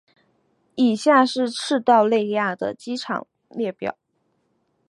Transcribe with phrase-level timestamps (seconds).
[0.73, 3.95] 以下是赤道畿内亚的机场列表。